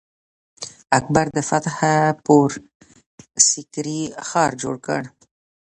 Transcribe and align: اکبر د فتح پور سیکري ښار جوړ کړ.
اکبر 0.97 1.25
د 1.35 1.37
فتح 1.49 1.77
پور 2.25 2.49
سیکري 3.47 4.01
ښار 4.29 4.51
جوړ 4.61 4.75
کړ. 4.85 5.01